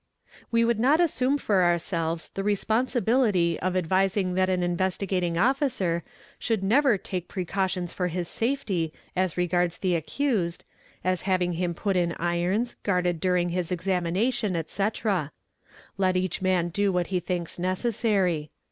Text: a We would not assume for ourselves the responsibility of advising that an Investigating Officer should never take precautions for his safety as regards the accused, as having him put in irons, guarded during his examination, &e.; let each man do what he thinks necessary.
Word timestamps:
a 0.41 0.45
We 0.49 0.65
would 0.65 0.79
not 0.79 0.99
assume 0.99 1.37
for 1.37 1.61
ourselves 1.61 2.29
the 2.29 2.43
responsibility 2.43 3.59
of 3.59 3.77
advising 3.77 4.33
that 4.33 4.49
an 4.49 4.63
Investigating 4.63 5.37
Officer 5.37 6.03
should 6.39 6.63
never 6.63 6.97
take 6.97 7.27
precautions 7.27 7.93
for 7.93 8.07
his 8.07 8.27
safety 8.27 8.91
as 9.15 9.37
regards 9.37 9.77
the 9.77 9.93
accused, 9.93 10.63
as 11.03 11.21
having 11.29 11.53
him 11.53 11.75
put 11.75 11.95
in 11.95 12.13
irons, 12.13 12.77
guarded 12.81 13.19
during 13.19 13.49
his 13.49 13.71
examination, 13.71 14.55
&e.; 14.55 14.63
let 15.99 16.17
each 16.17 16.41
man 16.41 16.69
do 16.69 16.91
what 16.91 17.07
he 17.13 17.19
thinks 17.19 17.59
necessary. 17.59 18.49